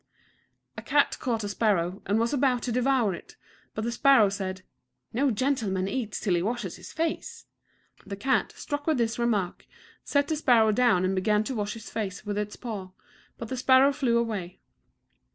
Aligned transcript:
A 0.79 0.81
cat 0.81 1.15
caught 1.19 1.43
a 1.43 1.47
sparrow, 1.49 2.01
and 2.07 2.17
was 2.19 2.33
about 2.33 2.63
to 2.63 2.71
devour 2.71 3.13
it; 3.13 3.35
but 3.75 3.83
the 3.83 3.91
sparrow 3.91 4.29
said, 4.29 4.63
"No 5.13 5.29
gentleman 5.29 5.87
eats 5.87 6.19
till 6.19 6.33
he 6.33 6.41
washes 6.41 6.77
his 6.77 6.91
face." 6.91 7.45
The 8.03 8.15
cat, 8.15 8.51
struck 8.55 8.87
with 8.87 8.97
this 8.97 9.19
remark, 9.19 9.67
set 10.03 10.27
the 10.27 10.35
sparrow 10.35 10.71
down 10.71 11.05
and 11.05 11.13
began 11.13 11.43
to 11.43 11.53
wash 11.53 11.73
his 11.75 11.91
face 11.91 12.25
with 12.25 12.37
his 12.37 12.55
paw, 12.55 12.89
but 13.37 13.49
the 13.49 13.57
sparrow 13.57 13.93
flew 13.93 14.17
away. 14.17 14.59